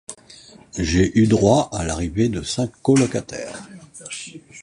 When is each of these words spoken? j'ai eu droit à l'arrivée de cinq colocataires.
j'ai 0.79 1.15
eu 1.19 1.27
droit 1.27 1.69
à 1.71 1.83
l'arrivée 1.83 2.27
de 2.27 2.41
cinq 2.41 2.71
colocataires. 2.81 3.69